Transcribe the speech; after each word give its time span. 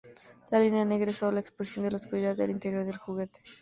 La 0.49 0.59
línea 0.59 0.83
"negra" 0.83 1.11
es 1.11 1.17
sólo 1.17 1.33
la 1.33 1.41
exposición 1.41 1.85
de 1.85 1.91
la 1.91 1.97
oscuridad 1.97 2.35
del 2.35 2.49
interior 2.49 2.85
del 2.85 2.97
juguete. 2.97 3.39